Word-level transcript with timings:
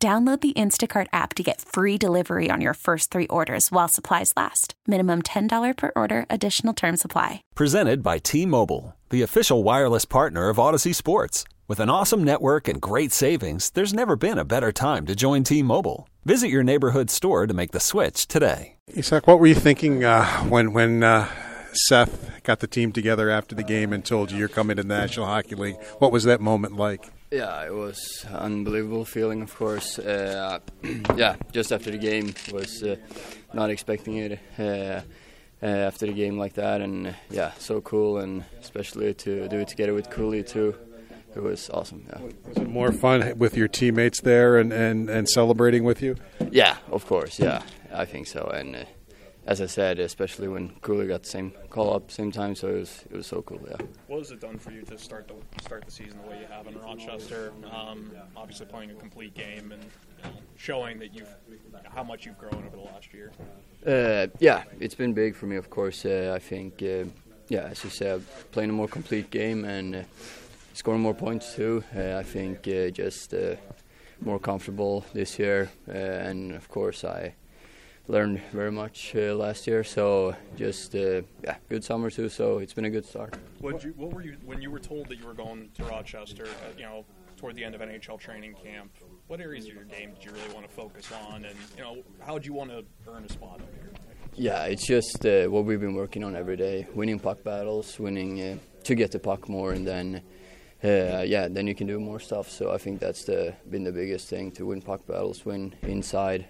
Download 0.00 0.40
the 0.40 0.52
Instacart 0.52 1.08
app 1.12 1.34
to 1.34 1.42
get 1.42 1.60
free 1.60 1.98
delivery 1.98 2.50
on 2.52 2.60
your 2.60 2.74
first 2.74 3.10
three 3.10 3.26
orders 3.26 3.72
while 3.72 3.88
supplies 3.88 4.32
last. 4.36 4.74
Minimum 4.86 5.22
$10 5.22 5.76
per 5.76 5.90
order, 5.96 6.24
additional 6.30 6.72
term 6.72 6.96
supply. 6.96 7.42
Presented 7.56 8.00
by 8.00 8.18
T 8.18 8.46
Mobile, 8.46 8.94
the 9.10 9.22
official 9.22 9.64
wireless 9.64 10.04
partner 10.04 10.50
of 10.50 10.58
Audacy 10.58 10.94
Sports. 10.94 11.42
With 11.66 11.80
an 11.80 11.90
awesome 11.90 12.22
network 12.22 12.68
and 12.68 12.80
great 12.80 13.10
savings, 13.10 13.70
there's 13.70 13.92
never 13.92 14.14
been 14.14 14.38
a 14.38 14.44
better 14.44 14.70
time 14.70 15.04
to 15.06 15.16
join 15.16 15.42
T 15.42 15.64
Mobile. 15.64 16.08
Visit 16.24 16.48
your 16.48 16.62
neighborhood 16.62 17.10
store 17.10 17.48
to 17.48 17.54
make 17.54 17.72
the 17.72 17.80
switch 17.80 18.28
today. 18.28 18.76
Isak, 18.86 19.26
what 19.26 19.40
were 19.40 19.48
you 19.48 19.56
thinking 19.56 20.04
uh, 20.04 20.24
when, 20.44 20.72
when 20.74 21.02
uh, 21.02 21.28
Seth 21.72 22.40
got 22.44 22.60
the 22.60 22.68
team 22.68 22.92
together 22.92 23.30
after 23.30 23.56
the 23.56 23.64
game 23.64 23.92
and 23.92 24.04
told 24.04 24.30
you 24.30 24.38
you're 24.38 24.46
coming 24.46 24.76
to 24.76 24.84
the 24.84 24.88
National 24.88 25.26
Hockey 25.26 25.56
League? 25.56 25.76
What 25.98 26.12
was 26.12 26.22
that 26.22 26.40
moment 26.40 26.76
like? 26.76 27.10
Yeah, 27.30 27.66
it 27.66 27.74
was 27.74 28.24
unbelievable 28.32 29.04
feeling, 29.04 29.42
of 29.42 29.54
course. 29.54 29.98
Uh, 29.98 30.60
yeah, 31.16 31.36
just 31.52 31.72
after 31.72 31.90
the 31.90 31.98
game 31.98 32.34
was 32.52 32.82
uh, 32.82 32.96
not 33.52 33.70
expecting 33.70 34.16
it 34.16 34.40
uh, 34.58 34.62
uh 34.62 35.66
after 35.66 36.06
the 36.06 36.12
game 36.12 36.38
like 36.38 36.54
that, 36.54 36.80
and 36.80 37.08
uh, 37.08 37.12
yeah, 37.30 37.52
so 37.58 37.80
cool, 37.82 38.18
and 38.18 38.44
especially 38.60 39.12
to 39.12 39.46
do 39.48 39.58
it 39.58 39.68
together 39.68 39.92
with 39.92 40.08
Kulich 40.08 40.46
too. 40.46 40.74
It 41.36 41.42
was 41.42 41.68
awesome. 41.70 42.04
Yeah. 42.08 42.20
Was 42.48 42.56
it 42.56 42.68
more 42.68 42.92
fun 42.92 43.38
with 43.38 43.56
your 43.56 43.68
teammates 43.68 44.22
there 44.22 44.56
and, 44.56 44.72
and, 44.72 45.10
and 45.10 45.28
celebrating 45.28 45.84
with 45.84 46.00
you? 46.02 46.16
Yeah, 46.50 46.78
of 46.90 47.06
course. 47.06 47.38
Yeah, 47.38 47.62
I 47.92 48.06
think 48.06 48.26
so, 48.26 48.50
and 48.52 48.74
uh, 48.74 48.84
as 49.48 49.62
I 49.62 49.66
said, 49.66 49.98
especially 49.98 50.46
when 50.46 50.68
Kulich 50.82 51.08
got 51.08 51.22
the 51.22 51.28
same 51.28 51.52
call 51.70 51.94
up 51.94 52.10
same 52.10 52.30
time, 52.30 52.54
so 52.54 52.68
it 52.68 52.80
was 52.80 53.04
it 53.10 53.16
was 53.16 53.26
so 53.26 53.40
cool. 53.40 53.60
Yeah. 53.66 53.78
What 54.06 54.18
has 54.18 54.30
it 54.30 54.40
done 54.40 54.58
for 54.58 54.72
you 54.72 54.82
to 54.82 54.98
start 54.98 55.26
the 55.26 55.36
start 55.62 55.86
the 55.86 55.90
season 55.90 56.18
the 56.22 56.28
way 56.28 56.40
you 56.40 56.46
have 56.54 56.66
in 56.66 56.78
Rochester? 56.78 57.52
Um, 57.72 58.12
obviously 58.36 58.66
playing 58.66 58.90
a 58.90 58.94
complete 58.94 59.32
game 59.32 59.72
and 59.72 59.82
you 59.82 60.24
know, 60.24 60.30
showing 60.56 60.98
that 60.98 61.14
you've 61.14 61.34
how 61.94 62.04
much 62.04 62.26
you've 62.26 62.36
grown 62.36 62.62
over 62.66 62.76
the 62.76 62.82
last 62.82 63.14
year. 63.14 63.32
Uh, 63.86 64.26
yeah, 64.38 64.64
it's 64.80 64.94
been 64.94 65.14
big 65.14 65.34
for 65.34 65.46
me. 65.46 65.56
Of 65.56 65.70
course, 65.70 66.04
uh, 66.04 66.32
I 66.36 66.38
think 66.40 66.82
uh, 66.82 67.04
yeah, 67.48 67.68
as 67.70 67.82
you 67.82 67.88
said, 67.88 68.22
playing 68.52 68.68
a 68.68 68.74
more 68.74 68.88
complete 68.88 69.30
game 69.30 69.64
and 69.64 69.96
uh, 69.96 70.02
scoring 70.74 71.00
more 71.00 71.14
points 71.14 71.54
too. 71.54 71.82
Uh, 71.96 72.16
I 72.16 72.22
think 72.22 72.68
uh, 72.68 72.90
just 72.90 73.32
more 74.20 74.38
comfortable 74.38 75.06
this 75.14 75.38
year, 75.38 75.70
and 75.86 76.52
of 76.52 76.68
course 76.68 77.02
I 77.02 77.32
learned 78.08 78.40
very 78.52 78.72
much 78.72 79.14
uh, 79.14 79.34
last 79.34 79.66
year. 79.66 79.84
So 79.84 80.34
just 80.56 80.94
uh, 80.94 81.22
yeah, 81.44 81.56
good 81.68 81.84
summer 81.84 82.10
too. 82.10 82.28
So 82.28 82.58
it's 82.58 82.72
been 82.72 82.86
a 82.86 82.90
good 82.90 83.04
start. 83.04 83.36
What 83.60 83.84
you 83.84 83.92
what 83.96 84.12
were 84.12 84.22
you 84.22 84.36
when 84.44 84.60
you 84.60 84.70
were 84.70 84.80
told 84.80 85.08
that 85.08 85.18
you 85.18 85.26
were 85.26 85.34
going 85.34 85.68
to 85.74 85.84
Rochester? 85.84 86.46
Uh, 86.46 86.72
you 86.76 86.84
know, 86.84 87.04
toward 87.36 87.54
the 87.54 87.64
end 87.64 87.74
of 87.74 87.80
NHL 87.80 88.18
training 88.18 88.54
camp. 88.62 88.90
What 89.28 89.40
areas 89.40 89.66
of 89.66 89.74
your 89.74 89.84
game 89.84 90.14
did 90.14 90.24
you 90.24 90.30
really 90.32 90.54
want 90.54 90.66
to 90.66 90.74
focus 90.74 91.12
on, 91.30 91.44
and 91.44 91.56
you 91.76 91.82
know, 91.82 92.02
how 92.20 92.32
would 92.32 92.44
you 92.44 92.54
want 92.54 92.70
to 92.70 92.84
earn 93.06 93.24
a 93.24 93.28
spot 93.28 93.60
up 93.60 93.68
here? 93.74 93.90
Yeah, 94.34 94.64
it's 94.64 94.86
just 94.86 95.24
uh, 95.26 95.46
what 95.46 95.64
we've 95.64 95.80
been 95.80 95.94
working 95.94 96.24
on 96.24 96.34
every 96.34 96.56
day: 96.56 96.86
winning 96.94 97.20
puck 97.20 97.44
battles, 97.44 97.98
winning 97.98 98.40
uh, 98.40 98.56
to 98.84 98.94
get 98.94 99.12
the 99.12 99.18
puck 99.18 99.48
more, 99.48 99.72
and 99.72 99.86
then. 99.86 100.22
Uh, 100.80 101.24
yeah, 101.26 101.48
then 101.48 101.66
you 101.66 101.74
can 101.74 101.88
do 101.88 101.98
more 101.98 102.20
stuff. 102.20 102.48
So 102.48 102.70
I 102.70 102.78
think 102.78 103.00
that's 103.00 103.24
the, 103.24 103.52
been 103.68 103.82
the 103.82 103.90
biggest 103.90 104.28
thing 104.28 104.52
to 104.52 104.64
win 104.64 104.80
puck 104.80 105.04
battles, 105.08 105.44
win 105.44 105.74
inside, 105.82 106.46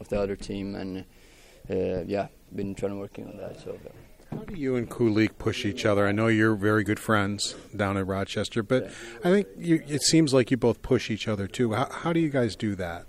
of 0.00 0.08
the 0.08 0.20
other 0.20 0.36
team, 0.36 0.74
and 0.74 1.04
uh, 1.70 2.04
yeah, 2.06 2.28
been 2.54 2.74
trying 2.74 2.92
to 2.92 2.98
working 2.98 3.26
on 3.26 3.36
that. 3.36 3.60
So. 3.60 3.78
How 4.30 4.38
do 4.38 4.54
you 4.54 4.76
and 4.76 4.90
Kulich 4.90 5.38
push 5.38 5.64
each 5.64 5.86
other? 5.86 6.06
I 6.06 6.12
know 6.12 6.26
you're 6.26 6.54
very 6.54 6.84
good 6.84 7.00
friends 7.00 7.54
down 7.74 7.96
in 7.96 8.06
Rochester, 8.06 8.62
but 8.62 8.84
yeah. 8.84 8.90
I 9.24 9.30
think 9.30 9.48
you, 9.56 9.82
it 9.86 10.02
seems 10.02 10.34
like 10.34 10.50
you 10.50 10.56
both 10.56 10.82
push 10.82 11.10
each 11.10 11.26
other 11.26 11.46
too. 11.46 11.72
How, 11.72 11.88
how, 11.90 12.12
do 12.12 12.20
you 12.20 12.28
guys 12.28 12.54
do 12.54 12.74
that? 12.74 13.06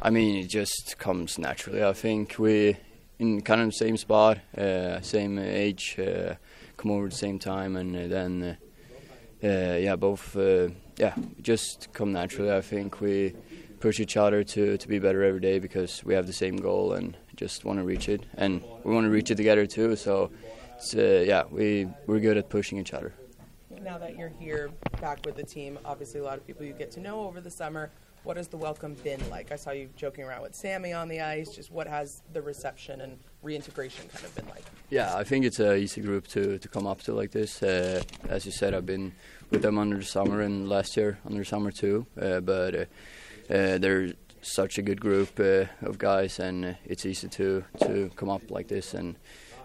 I 0.00 0.10
mean, 0.10 0.36
it 0.36 0.48
just 0.48 0.96
comes 0.98 1.38
naturally. 1.38 1.82
I 1.82 1.92
think 1.92 2.38
we 2.38 2.76
in 3.18 3.42
kind 3.42 3.60
of 3.60 3.68
the 3.68 3.72
same 3.72 3.96
spot, 3.96 4.38
uh, 4.56 5.00
same 5.00 5.38
age, 5.38 5.96
uh, 5.98 6.34
come 6.76 6.90
over 6.90 7.06
at 7.06 7.12
the 7.12 7.16
same 7.16 7.38
time, 7.38 7.76
and 7.76 7.94
then 8.10 8.58
uh, 9.42 9.46
uh 9.46 9.76
yeah, 9.76 9.96
both 9.96 10.36
uh, 10.36 10.68
yeah, 10.98 11.14
just 11.42 11.92
come 11.92 12.12
naturally. 12.12 12.52
I 12.52 12.60
think 12.60 13.00
we 13.00 13.34
push 13.84 14.00
each 14.00 14.16
other 14.16 14.42
to, 14.42 14.78
to 14.78 14.88
be 14.88 14.98
better 14.98 15.22
every 15.22 15.40
day 15.40 15.58
because 15.58 16.02
we 16.06 16.14
have 16.14 16.26
the 16.26 16.32
same 16.32 16.56
goal 16.56 16.94
and 16.94 17.18
just 17.36 17.66
want 17.66 17.78
to 17.78 17.84
reach 17.84 18.08
it. 18.08 18.22
And 18.38 18.64
we 18.82 18.94
want 18.94 19.04
to 19.04 19.10
reach 19.10 19.30
it 19.30 19.34
together 19.34 19.66
too. 19.66 19.94
So, 19.94 20.30
uh, 20.96 21.00
yeah, 21.02 21.42
we, 21.50 21.86
we're 22.06 22.18
good 22.18 22.38
at 22.38 22.48
pushing 22.48 22.78
each 22.78 22.94
other. 22.94 23.12
Now 23.82 23.98
that 23.98 24.16
you're 24.16 24.32
here 24.40 24.70
back 25.02 25.18
with 25.26 25.36
the 25.36 25.42
team, 25.42 25.78
obviously 25.84 26.20
a 26.20 26.24
lot 26.24 26.38
of 26.38 26.46
people 26.46 26.64
you 26.64 26.72
get 26.72 26.92
to 26.92 27.00
know 27.00 27.26
over 27.26 27.42
the 27.42 27.50
summer. 27.50 27.90
What 28.22 28.38
has 28.38 28.48
the 28.48 28.56
welcome 28.56 28.94
been 29.04 29.20
like? 29.28 29.52
I 29.52 29.56
saw 29.56 29.72
you 29.72 29.90
joking 29.96 30.24
around 30.24 30.40
with 30.40 30.54
Sammy 30.54 30.94
on 30.94 31.08
the 31.08 31.20
ice. 31.20 31.50
Just 31.54 31.70
what 31.70 31.86
has 31.86 32.22
the 32.32 32.40
reception 32.40 33.02
and 33.02 33.18
reintegration 33.42 34.08
kind 34.08 34.24
of 34.24 34.34
been 34.34 34.48
like? 34.48 34.64
Yeah, 34.88 35.14
I 35.14 35.24
think 35.24 35.44
it's 35.44 35.60
an 35.60 35.76
easy 35.76 36.00
group 36.00 36.26
to, 36.28 36.56
to 36.58 36.68
come 36.68 36.86
up 36.86 37.02
to 37.02 37.12
like 37.12 37.32
this. 37.32 37.62
Uh, 37.62 38.02
as 38.30 38.46
you 38.46 38.52
said, 38.52 38.72
I've 38.72 38.86
been 38.86 39.12
with 39.50 39.60
them 39.60 39.76
under 39.76 39.98
the 39.98 40.04
summer 40.04 40.40
and 40.40 40.70
last 40.70 40.96
year 40.96 41.18
under 41.26 41.40
the 41.40 41.44
summer 41.44 41.70
too. 41.70 42.06
Uh, 42.18 42.40
but 42.40 42.88
uh, 43.50 43.54
uh, 43.54 43.78
they're 43.78 44.12
such 44.42 44.78
a 44.78 44.82
good 44.82 45.00
group 45.00 45.40
uh, 45.40 45.64
of 45.82 45.98
guys, 45.98 46.38
and 46.38 46.64
uh, 46.64 46.72
it's 46.84 47.06
easy 47.06 47.28
to 47.28 47.64
to 47.80 48.10
come 48.16 48.28
up 48.28 48.50
like 48.50 48.68
this, 48.68 48.94
and 48.94 49.16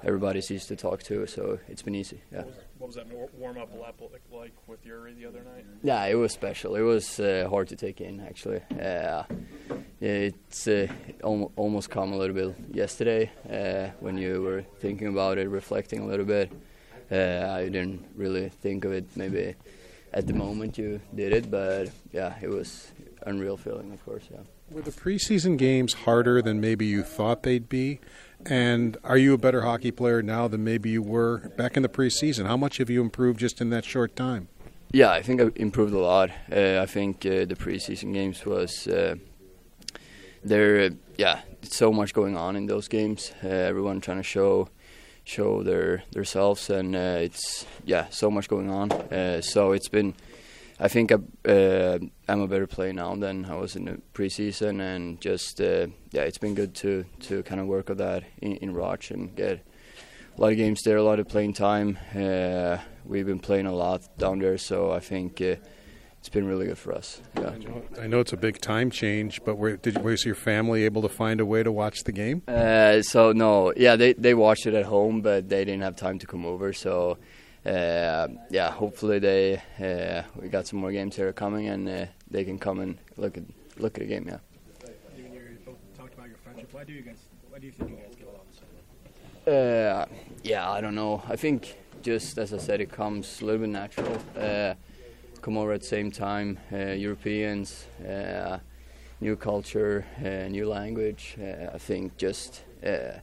everybody's 0.03 0.49
easy 0.51 0.67
to 0.67 0.75
talk 0.75 1.03
to, 1.03 1.27
so 1.27 1.59
it's 1.67 1.81
been 1.81 1.95
easy. 1.95 2.21
Yeah. 2.31 2.43
What 2.77 2.87
was 2.87 2.95
that 2.95 3.07
warm 3.37 3.57
up 3.57 3.69
lap 3.77 3.99
like 4.31 4.53
with 4.67 4.85
Yuri 4.85 5.13
the 5.13 5.25
other 5.25 5.43
night? 5.43 5.65
Yeah, 5.83 6.05
it 6.05 6.15
was 6.15 6.31
special. 6.31 6.75
It 6.75 6.81
was 6.81 7.19
uh, 7.19 7.47
hard 7.49 7.67
to 7.69 7.75
take 7.75 7.99
in 7.99 8.21
actually. 8.21 8.61
Uh, 8.81 9.23
it's 9.99 10.65
uh, 10.67 10.87
al- 11.23 11.51
almost 11.57 11.89
come 11.89 12.13
a 12.13 12.17
little 12.17 12.35
bit 12.35 12.55
yesterday 12.73 13.29
uh, 13.51 13.91
when 13.99 14.17
you 14.17 14.41
were 14.41 14.61
thinking 14.79 15.07
about 15.07 15.37
it, 15.37 15.49
reflecting 15.49 15.99
a 15.99 16.05
little 16.05 16.25
bit. 16.25 16.51
I 17.11 17.63
didn't 17.63 18.05
really 18.15 18.49
think 18.49 18.85
of 18.85 18.93
it 18.93 19.05
maybe 19.15 19.55
at 20.13 20.27
the 20.27 20.33
moment 20.33 20.77
you 20.77 21.01
did 21.13 21.33
it, 21.33 21.51
but 21.51 21.89
yeah, 22.13 22.35
it 22.41 22.49
was 22.49 22.91
unreal 23.25 23.57
feeling, 23.57 23.91
of 23.91 24.03
course. 24.05 24.23
Yeah. 24.31 24.39
Were 24.71 24.81
the 24.81 24.91
preseason 24.91 25.57
games 25.57 25.93
harder 25.93 26.41
than 26.41 26.61
maybe 26.61 26.85
you 26.85 27.03
thought 27.03 27.43
they'd 27.43 27.69
be? 27.69 27.99
And 28.45 28.97
are 29.03 29.17
you 29.17 29.33
a 29.33 29.37
better 29.37 29.61
hockey 29.61 29.91
player 29.91 30.21
now 30.21 30.47
than 30.47 30.63
maybe 30.63 30.89
you 30.89 31.01
were 31.01 31.49
back 31.57 31.75
in 31.75 31.83
the 31.83 31.89
preseason? 31.89 32.45
How 32.45 32.55
much 32.55 32.77
have 32.77 32.89
you 32.89 33.01
improved 33.01 33.39
just 33.39 33.59
in 33.59 33.69
that 33.71 33.83
short 33.83 34.15
time? 34.15 34.47
Yeah, 34.91 35.11
I 35.11 35.21
think 35.21 35.39
I've 35.39 35.55
improved 35.55 35.93
a 35.93 35.99
lot. 35.99 36.31
Uh, 36.51 36.79
I 36.81 36.85
think 36.85 37.25
uh, 37.25 37.45
the 37.45 37.55
preseason 37.55 38.13
games 38.13 38.45
was 38.45 38.87
uh, 38.87 39.15
there. 40.43 40.85
Uh, 40.85 40.89
yeah, 41.17 41.41
so 41.61 41.91
much 41.91 42.13
going 42.13 42.35
on 42.35 42.55
in 42.55 42.65
those 42.65 42.87
games. 42.87 43.31
Uh, 43.43 43.49
everyone 43.49 44.01
trying 44.01 44.17
to 44.17 44.23
show 44.23 44.69
show 45.25 45.61
their 45.61 46.03
themselves, 46.11 46.71
and 46.71 46.95
uh, 46.95 47.19
it's 47.21 47.67
yeah, 47.85 48.07
so 48.09 48.31
much 48.31 48.47
going 48.47 48.69
on. 48.71 48.89
so 49.43 49.73
it's 49.73 49.89
been 49.89 50.15
I 50.79 50.87
think 50.87 51.11
I, 51.11 51.15
uh, 51.49 51.99
I'm 52.27 52.41
a 52.41 52.47
better 52.47 52.67
player 52.67 52.93
now 52.93 53.13
than 53.15 53.45
I 53.45 53.55
was 53.55 53.75
in 53.75 53.85
the 53.85 54.01
preseason, 54.13 54.79
and 54.79 55.19
just 55.19 55.59
uh, 55.59 55.87
yeah, 56.11 56.21
it's 56.21 56.37
been 56.37 56.55
good 56.55 56.73
to 56.75 57.03
to 57.21 57.43
kind 57.43 57.59
of 57.59 57.67
work 57.67 57.89
on 57.89 57.97
that 57.97 58.23
in, 58.41 58.53
in 58.57 58.73
Roch 58.73 59.11
and 59.11 59.35
get 59.35 59.65
a 60.37 60.41
lot 60.41 60.51
of 60.51 60.57
games 60.57 60.81
there, 60.83 60.95
a 60.95 61.03
lot 61.03 61.19
of 61.19 61.27
playing 61.27 61.53
time. 61.53 61.97
Uh, 62.15 62.77
we've 63.03 63.25
been 63.25 63.39
playing 63.39 63.65
a 63.65 63.73
lot 63.73 64.03
down 64.17 64.39
there, 64.39 64.57
so 64.57 64.91
I 64.91 65.01
think 65.01 65.41
uh, 65.41 65.55
it's 66.19 66.29
been 66.29 66.47
really 66.47 66.67
good 66.67 66.77
for 66.77 66.93
us. 66.93 67.21
Yeah. 67.37 67.55
I 68.01 68.07
know 68.07 68.21
it's 68.21 68.31
a 68.31 68.37
big 68.37 68.61
time 68.61 68.89
change, 68.89 69.43
but 69.43 69.57
were, 69.57 69.75
did, 69.75 70.01
was 70.01 70.23
your 70.23 70.35
family 70.35 70.85
able 70.85 71.01
to 71.01 71.09
find 71.09 71.41
a 71.41 71.45
way 71.45 71.61
to 71.61 71.73
watch 71.73 72.05
the 72.05 72.13
game? 72.13 72.43
Uh, 72.47 73.01
so 73.01 73.33
no, 73.33 73.73
yeah, 73.75 73.97
they 73.97 74.13
they 74.13 74.33
watched 74.33 74.65
it 74.65 74.73
at 74.73 74.85
home, 74.85 75.21
but 75.21 75.49
they 75.49 75.65
didn't 75.65 75.81
have 75.81 75.97
time 75.97 76.19
to 76.19 76.27
come 76.27 76.45
over, 76.45 76.71
so 76.71 77.11
uh, 77.11 77.15
yeah, 77.65 78.71
hopefully 78.71 79.19
they 79.19 79.61
uh, 79.79 80.23
we 80.41 80.49
got 80.49 80.67
some 80.67 80.79
more 80.79 80.91
games 80.91 81.15
here 81.15 81.31
coming, 81.33 81.67
and 81.67 81.87
uh, 81.87 82.05
they 82.29 82.43
can 82.43 82.57
come 82.59 82.79
and 82.79 82.97
look 83.17 83.37
at 83.37 83.43
look 83.77 83.97
at 83.97 84.03
a 84.03 84.07
game. 84.07 84.25
Yeah. 84.27 84.37
You 85.17 85.25
and 85.25 85.33
you 85.33 85.57
both 85.65 85.75
talked 85.97 86.13
about 86.13 86.27
your 86.27 86.37
friendship. 86.37 86.69
Why 86.71 86.83
do 86.83 86.93
you 86.93 87.01
guys? 87.01 87.17
Why 87.49 87.59
do 87.59 87.65
you 87.65 87.71
think 87.71 87.91
you 87.91 87.95
guys 87.97 88.15
get 88.15 88.27
along 88.27 88.45
so 88.51 88.63
well? 89.45 90.01
Uh, 90.01 90.05
yeah, 90.43 90.69
I 90.69 90.81
don't 90.81 90.95
know. 90.95 91.23
I 91.27 91.35
think 91.35 91.77
just 92.01 92.37
as 92.37 92.53
I 92.53 92.57
said, 92.57 92.81
it 92.81 92.91
comes 92.91 93.41
a 93.41 93.45
little 93.45 93.61
bit 93.61 93.69
natural. 93.69 94.17
Uh, 94.37 94.75
come 95.41 95.57
over 95.57 95.73
at 95.73 95.81
the 95.81 95.87
same 95.87 96.11
time, 96.11 96.59
uh, 96.71 96.77
Europeans. 96.77 97.85
new 99.21 99.35
culture, 99.35 100.05
uh, 100.23 100.47
new 100.47 100.67
language. 100.67 101.35
Uh, 101.39 101.71
I 101.73 101.77
think 101.77 102.17
just 102.17 102.63
uh, 102.85 103.19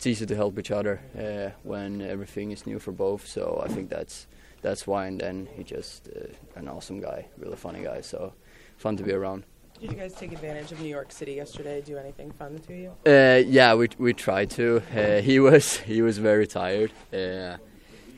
it's 0.00 0.06
easy 0.06 0.24
to 0.24 0.34
help 0.34 0.58
each 0.58 0.70
other 0.70 0.98
uh, 1.14 1.50
when 1.62 2.00
everything 2.00 2.52
is 2.52 2.66
new 2.66 2.78
for 2.78 2.90
both. 2.90 3.26
So 3.26 3.62
I 3.62 3.68
think 3.68 3.90
that's 3.90 4.26
that's 4.62 4.86
why. 4.86 5.04
And 5.04 5.20
then 5.20 5.46
he 5.54 5.62
just 5.62 6.08
uh, 6.08 6.58
an 6.58 6.68
awesome 6.68 7.00
guy, 7.00 7.26
really 7.36 7.56
funny 7.56 7.82
guy. 7.84 8.00
So 8.00 8.32
fun 8.78 8.96
to 8.96 9.02
be 9.02 9.12
around. 9.12 9.44
Did 9.78 9.90
you 9.90 9.98
guys 9.98 10.14
take 10.14 10.32
advantage 10.32 10.72
of 10.72 10.80
New 10.80 10.88
York 10.88 11.12
City 11.12 11.34
yesterday? 11.34 11.82
Do 11.82 11.98
anything 11.98 12.30
fun 12.32 12.60
to 12.60 12.72
you? 12.74 12.92
Uh, 13.06 13.42
yeah, 13.46 13.74
we 13.74 13.90
we 13.98 14.14
tried 14.14 14.48
to. 14.52 14.82
Uh, 14.96 15.20
he 15.20 15.38
was 15.48 15.76
he 15.76 16.00
was 16.00 16.16
very 16.16 16.46
tired, 16.46 16.92
uh, 17.12 17.58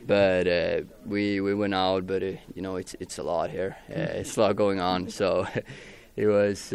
but 0.07 0.47
uh, 0.47 0.83
we 1.05 1.41
we 1.41 1.53
went 1.53 1.73
out. 1.73 2.07
But 2.07 2.23
uh, 2.23 2.37
you 2.55 2.61
know, 2.61 2.77
it's 2.77 2.95
it's 3.01 3.17
a 3.17 3.23
lot 3.23 3.49
here. 3.49 3.75
Uh, 3.89 4.21
it's 4.21 4.37
a 4.37 4.39
lot 4.39 4.55
going 4.55 4.79
on. 4.79 5.09
So 5.09 5.45
it 6.15 6.27
was 6.27 6.73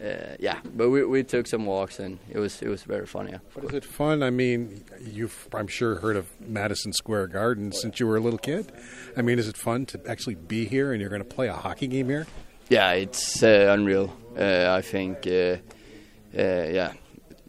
yeah. 0.00 0.60
But 0.74 0.90
we 0.90 1.04
we 1.04 1.22
took 1.22 1.46
some 1.46 1.66
walks 1.66 1.98
and 1.98 2.18
it 2.30 2.38
was 2.38 2.62
it 2.62 2.68
was 2.68 2.82
very 2.82 3.06
fun. 3.06 3.28
Yeah. 3.28 3.38
But 3.54 3.64
is 3.64 3.74
it 3.74 3.84
fun? 3.84 4.22
I 4.22 4.30
mean, 4.30 4.84
you've 5.00 5.48
I'm 5.54 5.68
sure 5.68 5.96
heard 5.96 6.16
of 6.16 6.26
Madison 6.40 6.92
Square 6.92 7.28
Garden 7.28 7.72
since 7.72 8.00
you 8.00 8.06
were 8.06 8.16
a 8.16 8.20
little 8.20 8.38
kid. 8.38 8.72
I 9.16 9.22
mean, 9.22 9.38
is 9.38 9.48
it 9.48 9.56
fun 9.56 9.86
to 9.86 10.00
actually 10.08 10.34
be 10.34 10.66
here 10.66 10.92
and 10.92 11.00
you're 11.00 11.10
going 11.10 11.22
to 11.22 11.28
play 11.28 11.48
a 11.48 11.54
hockey 11.54 11.86
game 11.86 12.08
here? 12.08 12.26
Yeah, 12.68 12.92
it's 12.92 13.42
uh, 13.42 13.68
unreal. 13.70 14.10
Uh, 14.38 14.74
I 14.76 14.80
think, 14.80 15.26
uh, 15.26 15.58
yeah, 16.32 16.94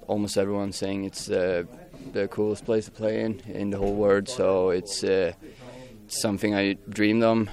almost 0.08 0.38
everyone's 0.38 0.76
saying 0.76 1.06
it's 1.06 1.28
the 1.28 1.68
coolest 2.32 2.66
place 2.66 2.86
to 2.86 2.92
play 2.92 3.22
in 3.22 3.40
in 3.48 3.70
the 3.70 3.78
whole 3.78 3.96
world. 3.96 4.28
So 4.28 4.70
it's, 4.72 5.04
it's 5.04 5.38
something 6.22 6.54
I 6.54 6.76
dreamed 6.90 7.24
of, 7.24 7.50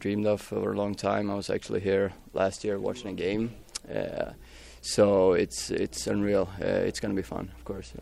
dreamed 0.00 0.26
of 0.26 0.40
for 0.42 0.72
a 0.72 0.76
long 0.76 0.94
time. 0.94 1.30
I 1.30 1.34
was 1.36 1.48
actually 1.48 1.80
here 1.80 2.12
last 2.32 2.64
year 2.64 2.78
watching 2.78 3.10
a 3.10 3.14
game. 3.14 3.54
Uh, 3.92 4.32
so 4.80 5.32
it's 5.32 5.70
it's 5.70 6.06
unreal. 6.06 6.48
Uh, 6.60 6.66
it's 6.66 7.00
going 7.00 7.14
to 7.14 7.16
be 7.16 7.26
fun, 7.26 7.50
of 7.56 7.64
course. 7.64 7.92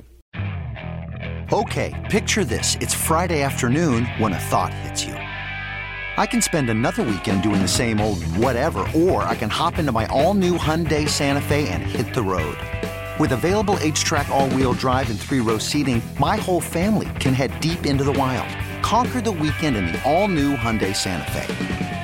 Okay, 1.52 1.92
picture 2.10 2.44
this: 2.44 2.76
it's 2.80 2.94
Friday 2.94 3.42
afternoon 3.42 4.06
when 4.18 4.32
a 4.32 4.38
thought 4.38 4.72
hits 4.72 5.04
you. 5.04 5.14
I 6.16 6.26
can 6.26 6.40
spend 6.40 6.70
another 6.70 7.02
weekend 7.02 7.42
doing 7.42 7.60
the 7.60 7.68
same 7.68 8.00
old 8.00 8.22
whatever, 8.36 8.86
or 8.94 9.24
I 9.24 9.34
can 9.34 9.50
hop 9.50 9.78
into 9.78 9.90
my 9.90 10.06
all-new 10.06 10.56
Hyundai 10.56 11.08
Santa 11.08 11.40
Fe 11.40 11.68
and 11.68 11.82
hit 11.82 12.14
the 12.14 12.22
road. 12.22 12.56
With 13.18 13.32
available 13.32 13.76
H-Track 13.80 14.28
all-wheel 14.28 14.74
drive 14.74 15.10
and 15.10 15.18
three-row 15.18 15.58
seating, 15.58 16.00
my 16.20 16.36
whole 16.36 16.60
family 16.60 17.08
can 17.18 17.34
head 17.34 17.58
deep 17.60 17.84
into 17.84 18.04
the 18.04 18.12
wild. 18.12 18.48
Conquer 18.82 19.20
the 19.20 19.32
weekend 19.32 19.76
in 19.76 19.86
the 19.86 20.00
all-new 20.04 20.54
Hyundai 20.54 20.94
Santa 20.94 21.28
Fe. 21.32 22.03